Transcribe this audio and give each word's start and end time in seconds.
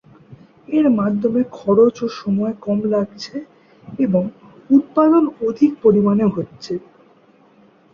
এর 0.69 0.85
মাধ্যমে 0.99 1.41
খরচ 1.57 1.95
ও 2.01 2.17
সময় 2.19 2.53
কম 2.61 2.79
লাগছে 2.93 3.35
এবং 3.99 4.23
উৎপাদন 4.69 5.23
অধিক 5.47 5.71
পরিমাণে 5.83 6.25
হচ্ছে। 6.35 6.73